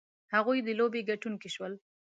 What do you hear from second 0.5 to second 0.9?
د